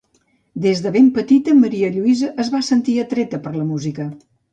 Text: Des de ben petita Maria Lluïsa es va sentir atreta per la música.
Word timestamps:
Des 0.61 0.79
de 0.85 0.91
ben 0.95 1.09
petita 1.17 1.53
Maria 1.57 1.89
Lluïsa 1.97 2.29
es 2.45 2.49
va 2.55 2.63
sentir 2.71 2.97
atreta 3.05 3.41
per 3.45 3.53
la 3.59 3.67
música. 3.73 4.09